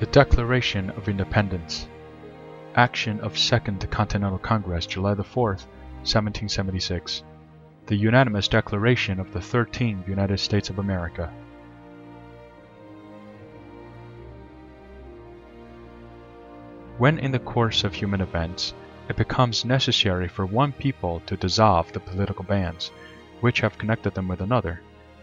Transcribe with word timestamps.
The 0.00 0.06
Declaration 0.06 0.88
of 0.92 1.10
Independence. 1.10 1.86
Action 2.74 3.20
of 3.20 3.36
Second 3.36 3.86
Continental 3.90 4.38
Congress, 4.38 4.86
July 4.86 5.14
4, 5.14 5.50
1776. 5.50 7.22
The 7.84 7.96
unanimous 7.96 8.48
declaration 8.48 9.20
of 9.20 9.30
the 9.34 9.42
13 9.42 10.04
United 10.08 10.40
States 10.40 10.70
of 10.70 10.78
America. 10.78 11.30
When 16.96 17.18
in 17.18 17.30
the 17.30 17.38
course 17.38 17.84
of 17.84 17.92
human 17.92 18.22
events 18.22 18.72
it 19.10 19.16
becomes 19.16 19.66
necessary 19.66 20.28
for 20.28 20.46
one 20.46 20.72
people 20.72 21.20
to 21.26 21.36
dissolve 21.36 21.92
the 21.92 22.00
political 22.00 22.46
bands 22.46 22.90
which 23.42 23.60
have 23.60 23.76
connected 23.76 24.14
them 24.14 24.28
with 24.28 24.40
another, 24.40 24.80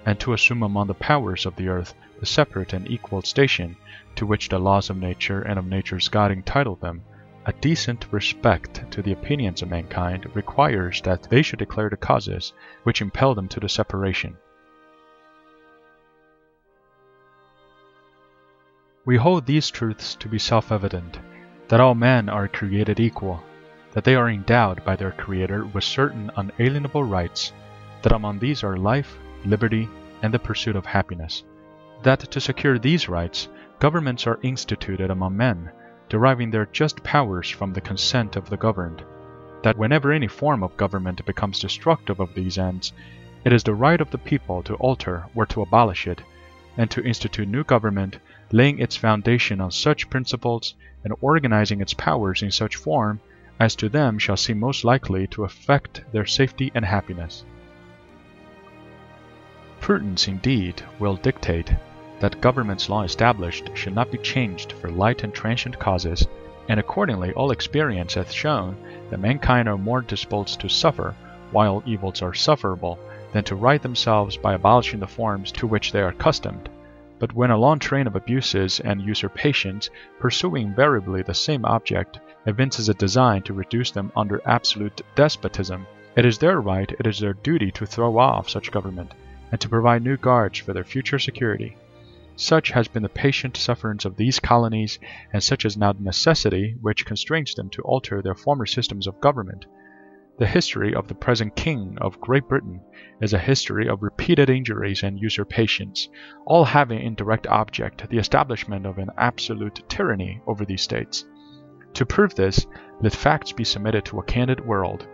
and 0.07 0.17
to 0.21 0.31
assume 0.31 0.63
among 0.63 0.87
the 0.87 0.93
powers 0.93 1.45
of 1.45 1.53
the 1.57 1.67
earth 1.67 1.93
the 2.21 2.25
separate 2.25 2.71
and 2.71 2.89
equal 2.89 3.21
station 3.21 3.75
to 4.15 4.25
which 4.25 4.48
the 4.48 4.57
laws 4.57 4.89
of 4.89 4.95
nature 4.95 5.41
and 5.41 5.59
of 5.59 5.65
nature's 5.65 6.07
God 6.07 6.31
entitle 6.31 6.77
them, 6.77 7.03
a 7.45 7.52
decent 7.52 8.07
respect 8.09 8.89
to 8.89 9.01
the 9.01 9.12
opinions 9.12 9.62
of 9.62 9.70
mankind 9.70 10.25
requires 10.34 11.01
that 11.01 11.23
they 11.23 11.41
should 11.41 11.59
declare 11.59 11.89
the 11.89 11.98
causes 11.98 12.53
which 12.84 13.01
impel 13.01 13.35
them 13.35 13.49
to 13.49 13.59
the 13.59 13.67
separation. 13.67 14.38
We 19.03 19.17
hold 19.17 19.45
these 19.45 19.70
truths 19.70 20.15
to 20.15 20.29
be 20.29 20.39
self 20.39 20.71
evident 20.71 21.20
that 21.67 21.81
all 21.81 21.95
men 21.95 22.29
are 22.29 22.48
created 22.48 23.01
equal, 23.01 23.43
that 23.91 24.05
they 24.05 24.15
are 24.15 24.29
endowed 24.29 24.85
by 24.85 24.95
their 24.95 25.12
Creator 25.12 25.65
with 25.65 25.84
certain 25.84 26.31
unalienable 26.37 27.03
rights, 27.03 27.51
that 28.03 28.13
among 28.13 28.39
these 28.39 28.63
are 28.63 28.77
life, 28.77 29.17
liberty, 29.47 29.89
and 30.21 30.33
the 30.33 30.39
pursuit 30.39 30.75
of 30.75 30.85
happiness 30.85 31.43
that 32.03 32.19
to 32.19 32.39
secure 32.39 32.77
these 32.77 33.09
rights, 33.09 33.47
governments 33.79 34.27
are 34.27 34.39
instituted 34.43 35.09
among 35.09 35.35
men, 35.35 35.71
deriving 36.09 36.51
their 36.51 36.67
just 36.67 37.04
powers 37.04 37.49
from 37.49 37.73
the 37.73 37.81
consent 37.81 38.35
of 38.35 38.49
the 38.49 38.57
governed, 38.57 39.04
that 39.63 39.77
whenever 39.77 40.12
any 40.12 40.27
form 40.27 40.62
of 40.63 40.77
government 40.77 41.26
becomes 41.26 41.59
destructive 41.59 42.20
of 42.20 42.34
these 42.35 42.57
ends, 42.57 42.93
it 43.43 43.51
is 43.51 43.63
the 43.63 43.73
right 43.73 43.99
of 43.99 44.12
the 44.12 44.17
people 44.17 44.62
to 44.62 44.76
alter 44.76 45.26
or 45.34 45.45
to 45.45 45.61
abolish 45.61 46.05
it, 46.07 46.21
and 46.77 46.91
to 46.91 47.04
institute 47.04 47.48
new 47.48 47.63
government, 47.63 48.20
laying 48.51 48.77
its 48.77 48.95
foundation 48.95 49.59
on 49.59 49.71
such 49.71 50.09
principles 50.09 50.76
and 51.04 51.13
organizing 51.20 51.82
its 51.82 51.95
powers 51.95 52.43
in 52.43 52.51
such 52.51 52.76
form 52.76 53.20
as 53.59 53.76
to 53.76 53.89
them 53.89 54.20
shall 54.20 54.37
seem 54.37 54.59
most 54.59 54.84
likely 54.84 55.26
to 55.26 55.43
affect 55.43 56.04
their 56.11 56.26
safety 56.26 56.71
and 56.76 56.85
happiness. 56.85 57.43
Prudence, 59.79 60.27
indeed, 60.27 60.81
will 60.97 61.15
dictate 61.17 61.71
that 62.20 62.41
governments 62.41 62.89
long 62.89 63.05
established 63.05 63.70
should 63.75 63.93
not 63.93 64.11
be 64.11 64.17
changed 64.17 64.72
for 64.72 64.89
light 64.89 65.23
and 65.23 65.31
transient 65.31 65.78
causes, 65.78 66.25
and 66.67 66.79
accordingly 66.79 67.31
all 67.33 67.51
experience 67.51 68.16
hath 68.16 68.31
shown 68.31 68.75
that 69.11 69.19
mankind 69.19 69.69
are 69.69 69.78
more 69.78 70.01
disposed 70.01 70.59
to 70.59 70.67
suffer 70.67 71.13
while 71.51 71.83
evils 71.85 72.23
are 72.23 72.33
sufferable 72.33 72.97
than 73.33 73.44
to 73.44 73.55
right 73.55 73.81
themselves 73.83 74.35
by 74.35 74.55
abolishing 74.55 75.00
the 75.00 75.05
forms 75.05 75.51
to 75.51 75.67
which 75.67 75.91
they 75.91 76.01
are 76.01 76.09
accustomed. 76.09 76.69
But 77.19 77.33
when 77.33 77.51
a 77.51 77.57
long 77.57 77.78
train 77.78 78.07
of 78.07 78.16
abuses 78.16 78.79
and 78.79 79.01
usurpations, 79.01 79.89
pursuing 80.19 80.67
invariably 80.67 81.22
the 81.22 81.33
same 81.33 81.66
object, 81.66 82.19
evinces 82.47 82.89
a 82.89 82.95
design 82.95 83.44
to 83.44 83.53
reduce 83.53 83.91
them 83.91 84.11
under 84.16 84.41
absolute 84.45 85.01
despotism, 85.16 85.85
it 86.16 86.25
is 86.25 86.39
their 86.39 86.61
right, 86.61 86.91
it 87.00 87.05
is 87.05 87.19
their 87.19 87.33
duty 87.33 87.69
to 87.72 87.85
throw 87.85 88.17
off 88.17 88.50
such 88.50 88.72
government, 88.72 89.13
and 89.51 89.62
to 89.62 89.69
provide 89.69 90.03
new 90.03 90.17
guards 90.17 90.59
for 90.59 90.73
their 90.73 90.84
future 90.84 91.19
security. 91.19 91.78
Such 92.35 92.69
has 92.69 92.88
been 92.88 93.03
the 93.03 93.09
patient 93.09 93.57
sufferance 93.57 94.06
of 94.06 94.16
these 94.16 94.39
colonies, 94.39 95.00
and 95.34 95.44
such 95.44 95.66
is 95.66 95.75
now 95.75 95.94
the 95.94 96.03
necessity 96.03 96.75
which 96.81 97.06
constrains 97.06 97.56
them 97.56 97.69
to 97.72 97.81
alter 97.81 98.22
their 98.22 98.35
former 98.35 98.67
systems 98.67 99.07
of 99.07 99.19
government. 99.19 99.66
The 100.38 100.45
history 100.45 100.94
of 100.94 101.07
the 101.07 101.16
present 101.16 101.55
King 101.55 101.97
of 101.99 102.22
Great 102.22 102.47
Britain 102.47 102.79
is 103.22 103.33
a 103.33 103.39
history 103.39 103.88
of 103.88 104.03
repeated 104.03 104.51
injuries 104.51 105.01
and 105.01 105.19
usurpations, 105.19 106.09
all 106.45 106.63
having 106.63 106.99
in 106.99 107.16
direct 107.16 107.47
object 107.47 108.07
the 108.07 108.19
establishment 108.19 108.85
of 108.85 108.99
an 108.99 109.09
absolute 109.17 109.81
tyranny 109.89 110.39
over 110.45 110.63
these 110.63 110.83
states. 110.83 111.25
To 111.95 112.05
prove 112.05 112.35
this, 112.35 112.67
let 113.01 113.13
facts 113.13 113.51
be 113.51 113.63
submitted 113.63 114.05
to 114.05 114.19
a 114.19 114.23
candid 114.25 114.63
world. 114.63 115.07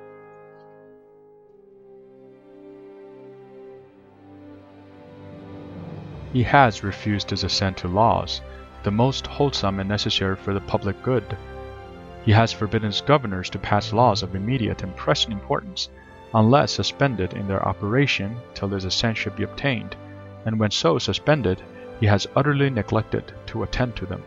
He 6.34 6.42
has 6.42 6.84
refused 6.84 7.30
his 7.30 7.44
assent 7.44 7.78
to 7.78 7.88
laws, 7.88 8.42
the 8.82 8.90
most 8.90 9.28
wholesome 9.28 9.80
and 9.80 9.88
necessary 9.88 10.36
for 10.36 10.52
the 10.56 10.62
public 10.62 11.00
good. 11.04 11.38
He 12.26 12.32
has 12.32 12.52
forbidden 12.52 12.88
his 12.88 13.02
governors 13.02 13.52
to 13.52 13.60
pass 13.60 13.94
laws 13.94 14.24
of 14.24 14.34
immediate 14.34 14.82
and 14.82 14.96
pressing 14.96 15.32
importance, 15.32 15.90
unless 16.34 16.72
suspended 16.72 17.34
in 17.34 17.48
their 17.48 17.64
operation 17.68 18.36
till 18.56 18.70
his 18.70 18.84
assent 18.84 19.16
should 19.16 19.36
be 19.36 19.44
obtained, 19.44 19.96
and 20.48 20.60
when 20.60 20.72
so 20.72 20.98
suspended, 20.98 21.62
he 22.00 22.08
has 22.08 22.26
utterly 22.36 22.72
neglected 22.72 23.32
to 23.46 23.62
attend 23.62 23.96
to 23.98 24.08
them. 24.08 24.24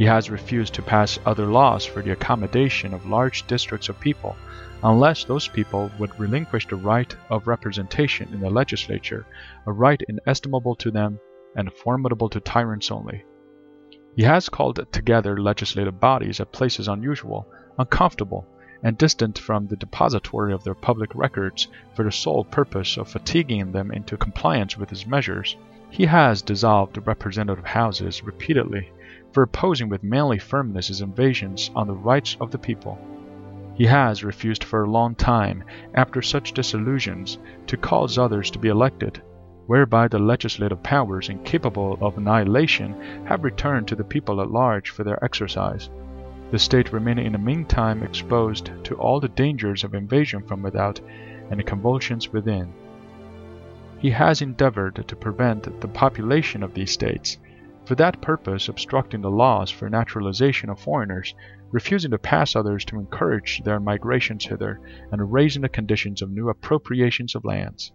He 0.00 0.06
has 0.06 0.30
refused 0.30 0.72
to 0.76 0.82
pass 0.82 1.18
other 1.26 1.44
laws 1.44 1.84
for 1.84 2.00
the 2.00 2.12
accommodation 2.12 2.94
of 2.94 3.04
large 3.04 3.46
districts 3.46 3.90
of 3.90 4.00
people, 4.00 4.34
unless 4.82 5.24
those 5.24 5.46
people 5.46 5.90
would 5.98 6.18
relinquish 6.18 6.66
the 6.66 6.76
right 6.76 7.14
of 7.28 7.46
representation 7.46 8.32
in 8.32 8.40
the 8.40 8.48
legislature, 8.48 9.26
a 9.66 9.72
right 9.72 10.00
inestimable 10.08 10.74
to 10.76 10.90
them 10.90 11.20
and 11.54 11.70
formidable 11.70 12.30
to 12.30 12.40
tyrants 12.40 12.90
only. 12.90 13.24
He 14.16 14.22
has 14.22 14.48
called 14.48 14.90
together 14.90 15.36
legislative 15.38 16.00
bodies 16.00 16.40
at 16.40 16.50
places 16.50 16.88
unusual, 16.88 17.46
uncomfortable, 17.78 18.46
and 18.82 18.96
distant 18.96 19.38
from 19.38 19.66
the 19.66 19.76
depository 19.76 20.54
of 20.54 20.64
their 20.64 20.74
public 20.74 21.14
records 21.14 21.68
for 21.94 22.06
the 22.06 22.10
sole 22.10 22.44
purpose 22.44 22.96
of 22.96 23.10
fatiguing 23.10 23.72
them 23.72 23.90
into 23.90 24.16
compliance 24.16 24.78
with 24.78 24.88
his 24.88 25.06
measures. 25.06 25.58
He 25.90 26.06
has 26.06 26.40
dissolved 26.40 27.06
representative 27.06 27.66
houses 27.66 28.24
repeatedly 28.24 28.90
for 29.32 29.42
opposing 29.42 29.88
with 29.88 30.02
manly 30.02 30.38
firmness 30.38 30.88
his 30.88 31.00
invasions 31.00 31.70
on 31.74 31.86
the 31.86 31.94
rights 31.94 32.36
of 32.40 32.50
the 32.50 32.58
people. 32.58 32.98
He 33.74 33.86
has 33.86 34.24
refused 34.24 34.64
for 34.64 34.84
a 34.84 34.90
long 34.90 35.14
time, 35.14 35.64
after 35.94 36.20
such 36.20 36.52
disillusions, 36.52 37.38
to 37.66 37.76
cause 37.76 38.18
others 38.18 38.50
to 38.50 38.58
be 38.58 38.68
elected, 38.68 39.22
whereby 39.66 40.08
the 40.08 40.18
legislative 40.18 40.82
powers 40.82 41.28
incapable 41.28 41.96
of 42.00 42.18
annihilation 42.18 43.24
have 43.26 43.44
returned 43.44 43.88
to 43.88 43.96
the 43.96 44.04
people 44.04 44.40
at 44.40 44.50
large 44.50 44.90
for 44.90 45.04
their 45.04 45.24
exercise, 45.24 45.88
the 46.50 46.58
state 46.58 46.92
remaining 46.92 47.26
in 47.26 47.32
the 47.32 47.38
meantime 47.38 48.02
exposed 48.02 48.70
to 48.82 48.96
all 48.96 49.20
the 49.20 49.28
dangers 49.28 49.84
of 49.84 49.94
invasion 49.94 50.42
from 50.42 50.62
without 50.62 51.00
and 51.50 51.58
the 51.58 51.64
convulsions 51.64 52.32
within. 52.32 52.72
He 53.98 54.10
has 54.10 54.42
endeavored 54.42 55.04
to 55.06 55.16
prevent 55.16 55.80
the 55.80 55.88
population 55.88 56.62
of 56.62 56.74
these 56.74 56.90
states, 56.90 57.38
for 57.90 57.96
that 57.96 58.22
purpose 58.22 58.68
obstructing 58.68 59.20
the 59.20 59.28
laws 59.28 59.68
for 59.68 59.90
naturalization 59.90 60.70
of 60.70 60.78
foreigners 60.78 61.34
refusing 61.72 62.12
to 62.12 62.18
pass 62.18 62.54
others 62.54 62.84
to 62.84 63.00
encourage 63.00 63.60
their 63.64 63.80
migrations 63.80 64.46
hither, 64.46 64.78
and 65.10 65.32
raising 65.32 65.62
the 65.62 65.68
conditions 65.68 66.22
of 66.22 66.30
new 66.30 66.48
appropriations 66.48 67.34
of 67.34 67.44
lands. 67.44 67.90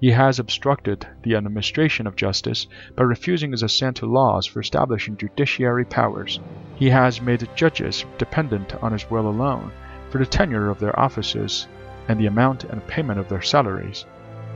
He 0.00 0.10
has 0.10 0.40
obstructed 0.40 1.06
the 1.22 1.36
administration 1.36 2.08
of 2.08 2.16
justice 2.16 2.66
by 2.96 3.04
refusing 3.04 3.52
his 3.52 3.62
assent 3.62 3.98
to 3.98 4.06
laws 4.06 4.44
for 4.44 4.58
establishing 4.58 5.16
judiciary 5.16 5.84
powers. 5.84 6.40
He 6.74 6.90
has 6.90 7.22
made 7.22 7.48
judges 7.54 8.04
dependent 8.18 8.74
on 8.82 8.90
his 8.90 9.08
will 9.08 9.28
alone 9.28 9.70
for 10.10 10.18
the 10.18 10.26
tenure 10.26 10.68
of 10.68 10.80
their 10.80 10.98
offices 10.98 11.68
and 12.08 12.18
the 12.18 12.26
amount 12.26 12.64
and 12.64 12.84
payment 12.88 13.20
of 13.20 13.28
their 13.28 13.42
salaries. 13.42 14.04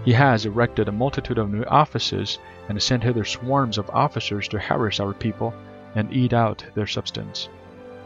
He 0.03 0.13
has 0.13 0.47
erected 0.47 0.89
a 0.89 0.93
multitude 0.93 1.37
of 1.37 1.53
new 1.53 1.63
offices 1.65 2.39
and 2.69 2.83
sent 2.83 3.03
hither 3.03 3.25
swarms 3.25 3.77
of 3.77 3.91
officers 3.91 4.49
to 4.49 4.59
harass 4.59 4.99
our 4.99 5.13
people 5.13 5.53
and 5.95 6.11
eat 6.11 6.33
out 6.33 6.65
their 6.75 6.87
substance. 6.87 7.49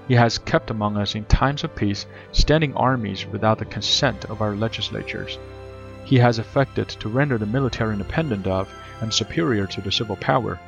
He 0.09 0.15
has 0.15 0.39
kept 0.39 0.71
among 0.71 0.97
us 0.97 1.15
in 1.15 1.25
times 1.27 1.63
of 1.63 1.77
peace 1.77 2.07
standing 2.33 2.75
armies 2.75 3.27
without 3.27 3.59
the 3.59 3.65
consent 3.65 4.25
of 4.25 4.43
our 4.43 4.57
legislatures. 4.57 5.39
He 6.05 6.19
has 6.19 6.39
affected 6.39 6.89
to 6.89 7.09
render 7.09 7.39
the 7.39 7.47
military 7.47 7.93
independent 7.93 8.47
of 8.49 8.69
and 9.01 9.15
superior 9.15 9.67
to 9.69 9.81
the 9.81 9.93
civil 9.93 10.17
power. 10.17 10.59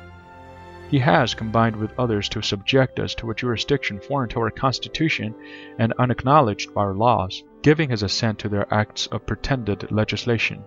He 0.89 0.99
has 0.99 1.33
combined 1.35 1.75
with 1.75 1.99
others 1.99 2.29
to 2.29 2.41
subject 2.41 2.99
us 3.01 3.13
to 3.15 3.29
a 3.29 3.35
jurisdiction 3.35 3.99
foreign 3.99 4.29
to 4.29 4.39
our 4.39 4.49
Constitution 4.49 5.35
and 5.77 5.93
unacknowledged 5.99 6.73
by 6.73 6.81
our 6.81 6.93
laws, 6.93 7.43
giving 7.61 7.89
his 7.89 8.03
assent 8.03 8.39
to 8.39 8.49
their 8.49 8.73
acts 8.73 9.07
of 9.07 9.25
pretended 9.25 9.91
legislation. 9.91 10.63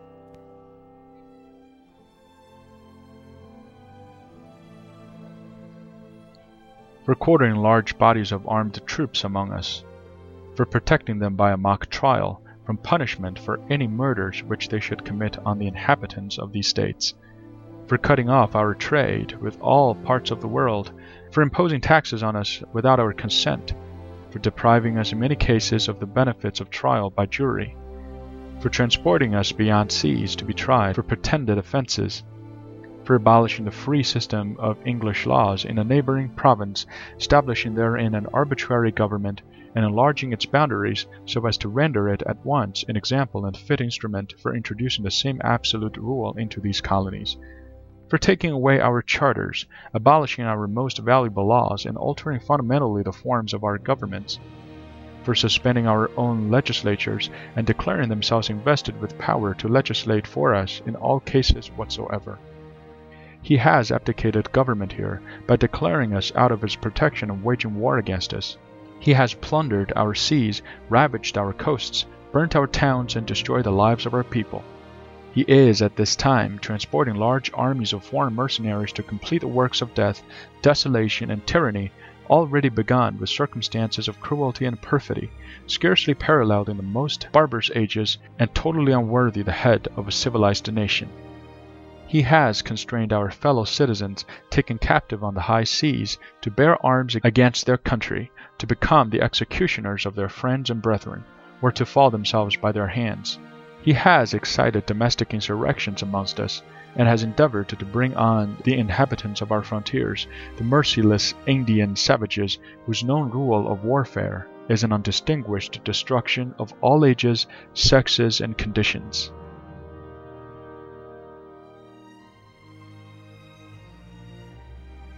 Quartering 7.14 7.56
large 7.56 7.96
bodies 7.98 8.32
of 8.32 8.46
armed 8.46 8.80
troops 8.86 9.24
among 9.24 9.52
us, 9.52 9.84
for 10.54 10.66
protecting 10.66 11.18
them 11.18 11.34
by 11.34 11.52
a 11.52 11.56
mock 11.56 11.88
trial 11.88 12.42
from 12.66 12.76
punishment 12.76 13.38
for 13.38 13.58
any 13.70 13.88
murders 13.88 14.42
which 14.44 14.68
they 14.68 14.80
should 14.80 15.04
commit 15.04 15.38
on 15.38 15.58
the 15.58 15.66
inhabitants 15.66 16.38
of 16.38 16.52
these 16.52 16.68
states, 16.68 17.14
for 17.86 17.98
cutting 17.98 18.28
off 18.28 18.54
our 18.54 18.74
trade 18.74 19.32
with 19.40 19.60
all 19.60 19.94
parts 19.94 20.30
of 20.30 20.40
the 20.40 20.46
world, 20.46 20.92
for 21.32 21.42
imposing 21.42 21.80
taxes 21.80 22.22
on 22.22 22.36
us 22.36 22.62
without 22.72 23.00
our 23.00 23.12
consent, 23.12 23.74
for 24.30 24.38
depriving 24.38 24.96
us 24.96 25.10
in 25.10 25.18
many 25.18 25.34
cases 25.34 25.88
of 25.88 25.98
the 25.98 26.06
benefits 26.06 26.60
of 26.60 26.70
trial 26.70 27.10
by 27.10 27.26
jury, 27.26 27.76
for 28.60 28.68
transporting 28.68 29.34
us 29.34 29.50
beyond 29.50 29.90
seas 29.90 30.36
to 30.36 30.44
be 30.44 30.54
tried 30.54 30.94
for 30.94 31.02
pretended 31.02 31.58
offences, 31.58 32.22
for 33.10 33.16
abolishing 33.16 33.64
the 33.64 33.72
free 33.72 34.04
system 34.04 34.56
of 34.60 34.86
English 34.86 35.26
laws 35.26 35.64
in 35.64 35.80
a 35.80 35.82
neighbouring 35.82 36.28
province, 36.28 36.86
establishing 37.18 37.74
therein 37.74 38.14
an 38.14 38.24
arbitrary 38.32 38.92
government, 38.92 39.42
and 39.74 39.84
enlarging 39.84 40.32
its 40.32 40.46
boundaries 40.46 41.06
so 41.26 41.44
as 41.44 41.58
to 41.58 41.68
render 41.68 42.08
it 42.08 42.22
at 42.22 42.46
once 42.46 42.84
an 42.86 42.94
example 42.94 43.46
and 43.46 43.56
fit 43.56 43.80
instrument 43.80 44.32
for 44.40 44.54
introducing 44.54 45.02
the 45.02 45.10
same 45.10 45.40
absolute 45.42 45.96
rule 45.96 46.34
into 46.34 46.60
these 46.60 46.80
colonies 46.80 47.36
for 48.08 48.16
taking 48.16 48.52
away 48.52 48.78
our 48.78 49.02
charters, 49.02 49.66
abolishing 49.92 50.44
our 50.44 50.68
most 50.68 50.98
valuable 50.98 51.48
laws, 51.48 51.86
and 51.86 51.98
altering 51.98 52.38
fundamentally 52.38 53.02
the 53.02 53.10
forms 53.10 53.52
of 53.52 53.64
our 53.64 53.76
governments, 53.76 54.38
for 55.24 55.34
suspending 55.34 55.88
our 55.88 56.08
own 56.16 56.48
legislatures 56.48 57.28
and 57.56 57.66
declaring 57.66 58.08
themselves 58.08 58.50
invested 58.50 59.00
with 59.00 59.18
power 59.18 59.52
to 59.52 59.66
legislate 59.66 60.28
for 60.28 60.54
us 60.54 60.80
in 60.86 60.94
all 60.94 61.18
cases 61.18 61.72
whatsoever. 61.72 62.38
He 63.42 63.56
has 63.56 63.90
abdicated 63.90 64.52
government 64.52 64.92
here 64.92 65.22
by 65.46 65.56
declaring 65.56 66.14
us 66.14 66.30
out 66.36 66.52
of 66.52 66.60
his 66.60 66.76
protection 66.76 67.30
and 67.30 67.42
waging 67.42 67.74
war 67.74 67.96
against 67.96 68.34
us. 68.34 68.58
He 68.98 69.14
has 69.14 69.32
plundered 69.32 69.94
our 69.96 70.14
seas, 70.14 70.60
ravaged 70.90 71.38
our 71.38 71.54
coasts, 71.54 72.04
burnt 72.32 72.54
our 72.54 72.66
towns, 72.66 73.16
and 73.16 73.26
destroyed 73.26 73.64
the 73.64 73.72
lives 73.72 74.04
of 74.04 74.12
our 74.12 74.24
people. 74.24 74.62
He 75.32 75.46
is 75.48 75.80
at 75.80 75.96
this 75.96 76.16
time 76.16 76.58
transporting 76.58 77.14
large 77.14 77.50
armies 77.54 77.94
of 77.94 78.04
foreign 78.04 78.34
mercenaries 78.34 78.92
to 78.92 79.02
complete 79.02 79.40
the 79.40 79.48
works 79.48 79.80
of 79.80 79.94
death, 79.94 80.22
desolation, 80.60 81.30
and 81.30 81.46
tyranny 81.46 81.92
already 82.28 82.68
begun 82.68 83.18
with 83.18 83.30
circumstances 83.30 84.06
of 84.06 84.20
cruelty 84.20 84.66
and 84.66 84.82
perfidy, 84.82 85.30
scarcely 85.66 86.12
paralleled 86.12 86.68
in 86.68 86.76
the 86.76 86.82
most 86.82 87.26
barbarous 87.32 87.70
ages, 87.74 88.18
and 88.38 88.54
totally 88.54 88.92
unworthy 88.92 89.40
the 89.40 89.50
head 89.50 89.88
of 89.96 90.06
a 90.06 90.12
civilized 90.12 90.70
nation. 90.70 91.08
He 92.10 92.22
has 92.22 92.60
constrained 92.60 93.12
our 93.12 93.30
fellow 93.30 93.62
citizens 93.62 94.24
taken 94.50 94.78
captive 94.78 95.22
on 95.22 95.34
the 95.34 95.42
high 95.42 95.62
seas 95.62 96.18
to 96.40 96.50
bear 96.50 96.84
arms 96.84 97.14
against 97.22 97.66
their 97.66 97.76
country, 97.76 98.32
to 98.58 98.66
become 98.66 99.10
the 99.10 99.22
executioners 99.22 100.04
of 100.04 100.16
their 100.16 100.28
friends 100.28 100.70
and 100.70 100.82
brethren, 100.82 101.22
or 101.62 101.70
to 101.70 101.86
fall 101.86 102.10
themselves 102.10 102.56
by 102.56 102.72
their 102.72 102.88
hands. 102.88 103.38
He 103.80 103.92
has 103.92 104.34
excited 104.34 104.86
domestic 104.86 105.32
insurrections 105.32 106.02
amongst 106.02 106.40
us, 106.40 106.64
and 106.96 107.06
has 107.06 107.22
endeavored 107.22 107.68
to 107.68 107.84
bring 107.84 108.16
on 108.16 108.56
the 108.64 108.76
inhabitants 108.76 109.40
of 109.40 109.52
our 109.52 109.62
frontiers, 109.62 110.26
the 110.56 110.64
merciless 110.64 111.34
Indian 111.46 111.94
savages 111.94 112.58
whose 112.86 113.04
known 113.04 113.30
rule 113.30 113.70
of 113.70 113.84
warfare 113.84 114.48
is 114.68 114.82
an 114.82 114.92
undistinguished 114.92 115.84
destruction 115.84 116.56
of 116.58 116.74
all 116.80 117.04
ages, 117.04 117.46
sexes, 117.72 118.40
and 118.40 118.58
conditions. 118.58 119.30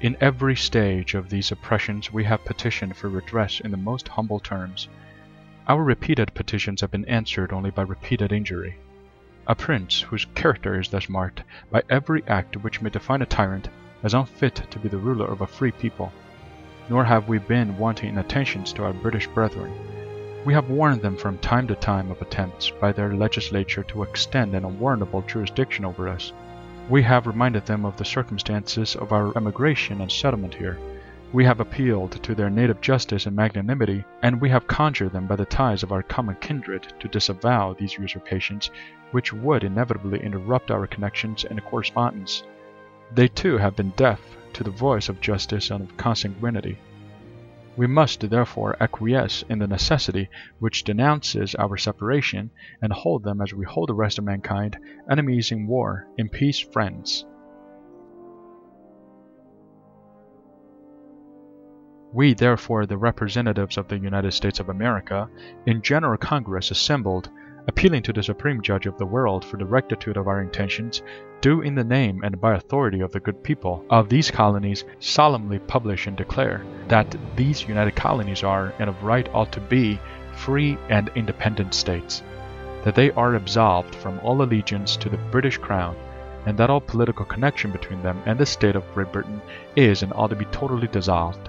In 0.03 0.17
every 0.21 0.57
stage 0.57 1.15
of 1.15 1.31
these 1.31 1.53
oppressions 1.53 2.13
we 2.13 2.25
have 2.25 2.45
petitioned 2.45 2.97
for 2.97 3.09
redress 3.09 3.61
in 3.61 3.71
the 3.71 3.77
most 3.77 4.09
humble 4.09 4.41
terms. 4.41 4.89
Our 5.69 5.85
repeated 5.85 6.35
petitions 6.35 6.81
have 6.81 6.91
been 6.91 7.05
answered 7.05 7.53
only 7.53 7.71
by 7.71 7.83
repeated 7.83 8.33
injury. 8.33 8.75
A 9.47 9.55
prince 9.55 10.01
whose 10.01 10.25
character 10.35 10.81
is 10.81 10.89
thus 10.89 11.09
marked 11.09 11.45
by 11.71 11.85
every 11.89 12.25
act 12.27 12.57
which 12.57 12.83
may 12.83 12.91
define 12.91 13.23
a 13.23 13.27
tyrant 13.27 13.69
as 14.03 14.13
unfit 14.13 14.67
to 14.73 14.81
be 14.81 14.89
the 14.89 14.99
ruler 14.99 15.27
of 15.27 15.41
a 15.41 15.47
free 15.47 15.71
people. 15.71 16.13
Nor 16.89 17.05
have 17.05 17.29
we 17.29 17.39
been 17.39 17.79
wanting 17.79 18.09
in 18.09 18.19
attentions 18.19 18.73
to 18.73 18.83
our 18.83 18.93
British 18.93 19.29
brethren. 19.29 19.73
We 20.45 20.53
have 20.53 20.69
warned 20.69 21.03
them 21.03 21.17
from 21.17 21.39
time 21.39 21.69
to 21.69 21.77
time 21.77 22.11
of 22.11 22.21
attempts 22.21 22.71
by 22.71 22.91
their 22.91 23.15
legislature 23.15 23.85
to 23.85 24.03
extend 24.03 24.57
an 24.57 24.65
unwarrantable 24.65 25.23
jurisdiction 25.23 25.85
over 25.85 26.09
us. 26.09 26.33
We 26.89 27.03
have 27.03 27.27
reminded 27.27 27.67
them 27.67 27.85
of 27.85 27.97
the 27.97 28.05
circumstances 28.05 28.97
of 28.97 29.13
our 29.13 29.37
emigration 29.37 30.01
and 30.01 30.11
settlement 30.11 30.55
here 30.55 30.79
we 31.33 31.47
have 31.47 31.61
appealed 31.61 32.23
to 32.23 32.35
their 32.35 32.51
native 32.51 32.83
justice 32.83 33.25
and 33.25 33.35
magnanimity, 33.35 34.05
and 34.23 34.39
we 34.39 34.51
have 34.51 34.67
conjured 34.67 35.13
them 35.13 35.27
by 35.27 35.37
the 35.37 35.47
ties 35.47 35.83
of 35.83 35.91
our 35.91 36.03
common 36.03 36.37
kindred 36.41 36.93
to 37.01 37.09
disavow 37.09 37.73
these 37.73 37.97
usurpations, 37.97 38.71
which 39.13 39.33
would 39.33 39.65
inevitably 39.65 40.21
interrupt 40.21 40.71
our 40.71 40.87
connections 40.87 41.45
and 41.45 41.65
correspondence. 41.65 42.43
They 43.15 43.29
too 43.29 43.57
have 43.57 43.77
been 43.77 43.95
deaf 43.97 44.21
to 44.53 44.63
the 44.63 44.71
voice 44.71 45.09
of 45.09 45.23
justice 45.23 45.71
and 45.71 45.89
of 45.89 45.97
consanguinity. 45.97 46.77
We 47.75 47.87
must 47.87 48.29
therefore 48.29 48.77
acquiesce 48.81 49.45
in 49.49 49.59
the 49.59 49.67
necessity 49.67 50.29
which 50.59 50.85
denounces 50.85 51.55
our 51.55 51.79
separation, 51.79 52.51
and 52.83 52.93
hold 52.93 53.25
them 53.25 53.41
as 53.41 53.55
we 53.55 53.65
hold 53.65 53.89
the 53.89 53.95
rest 53.95 54.19
of 54.19 54.25
mankind, 54.25 54.77
enemies 55.11 55.51
in 55.51 55.67
war, 55.67 56.07
in 56.19 56.29
peace 56.29 56.59
friends. 56.59 57.25
We, 62.13 62.35
therefore, 62.35 62.85
the 62.85 62.99
representatives 62.99 63.79
of 63.79 63.89
the 63.89 63.99
United 63.99 64.33
States 64.33 64.61
of 64.61 64.69
America, 64.69 65.31
in 65.65 65.81
General 65.81 66.19
Congress 66.19 66.71
assembled, 66.71 67.31
appealing 67.69 68.03
to 68.03 68.13
the 68.13 68.23
Supreme 68.23 68.61
Judge 68.61 68.87
of 68.87 68.99
the 68.99 69.07
world 69.07 69.45
for 69.45 69.57
the 69.57 69.65
rectitude 69.65 70.17
of 70.17 70.27
our 70.29 70.41
intentions, 70.41 71.03
do 71.41 71.61
in 71.61 71.75
the 71.75 71.85
name 71.85 72.23
and 72.25 72.41
by 72.41 72.55
authority 72.55 73.01
of 73.01 73.13
the 73.13 73.21
good 73.21 73.43
people 73.43 73.85
of 73.91 74.09
these 74.09 74.31
colonies 74.31 74.85
solemnly 74.99 75.59
publish 75.59 76.07
and 76.07 76.17
declare 76.17 76.65
that 76.89 77.15
these 77.37 77.67
united 77.67 77.95
colonies 77.95 78.43
are, 78.43 78.73
and 78.79 78.89
of 78.89 79.03
right 79.03 79.29
ought 79.35 79.53
to 79.53 79.61
be, 79.61 79.99
free 80.35 80.77
and 80.89 81.11
independent 81.15 81.75
states, 81.75 82.23
that 82.85 82.95
they 82.95 83.11
are 83.13 83.35
absolved 83.35 83.95
from 83.95 84.19
all 84.21 84.43
allegiance 84.43 84.97
to 84.97 85.09
the 85.09 85.19
British 85.31 85.59
Crown, 85.59 85.97
and 86.47 86.59
that 86.59 86.71
all 86.71 86.81
political 86.81 87.25
connection 87.25 87.71
between 87.71 88.03
them 88.03 88.23
and 88.27 88.39
the 88.39 88.47
state 88.47 88.77
of 88.77 88.95
Great 88.95 89.13
Britain 89.13 89.41
is 89.77 90.03
and 90.03 90.13
ought 90.15 90.31
to 90.31 90.37
be 90.37 90.45
totally 90.47 90.89
dissolved 90.89 91.49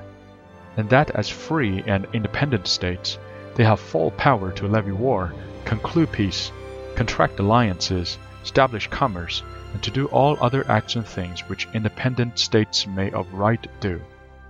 and 0.77 0.89
that 0.89 1.11
as 1.11 1.29
free 1.29 1.83
and 1.85 2.07
independent 2.13 2.67
states, 2.67 3.17
they 3.55 3.63
have 3.63 3.79
full 3.79 4.11
power 4.11 4.51
to 4.51 4.67
levy 4.67 4.91
war, 4.91 5.33
conclude 5.65 6.11
peace, 6.11 6.51
contract 6.95 7.39
alliances, 7.39 8.17
establish 8.43 8.87
commerce, 8.87 9.43
and 9.73 9.81
to 9.83 9.91
do 9.91 10.05
all 10.07 10.37
other 10.39 10.69
acts 10.69 10.95
and 10.95 11.05
things 11.05 11.41
which 11.49 11.67
independent 11.73 12.37
states 12.37 12.85
may 12.87 13.11
of 13.11 13.33
right 13.33 13.65
do. 13.79 13.99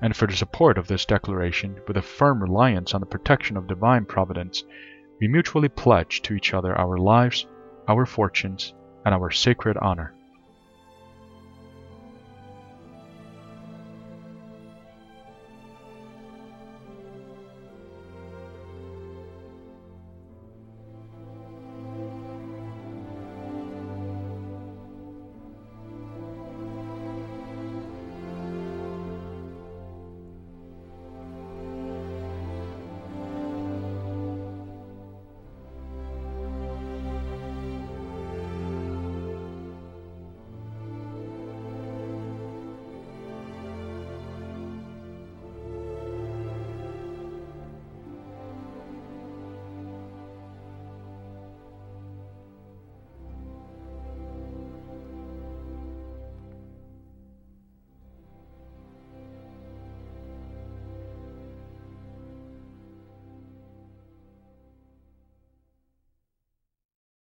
And 0.01 0.16
for 0.16 0.27
the 0.27 0.36
support 0.36 0.77
of 0.77 0.88
this 0.88 1.06
declaration, 1.06 1.80
with 1.88 1.98
a 1.98 2.01
firm 2.01 2.42
reliance 2.42 2.94
on 2.94 3.00
the 3.00 3.08
protection 3.08 3.56
of 3.56 3.68
divine 3.68 4.06
providence, 4.06 4.63
we 5.22 5.27
mutually 5.27 5.70
pledge 5.70 6.22
to 6.24 6.34
each 6.34 6.54
other 6.54 6.77
our 6.77 6.98
lives, 6.98 7.46
our 7.88 8.06
fortunes, 8.06 8.74
and 9.06 9.13
our 9.16 9.32
sacred 9.32 9.77
honor. 9.77 10.13